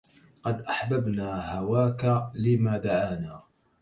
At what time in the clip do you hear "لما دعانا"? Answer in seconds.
2.33-3.41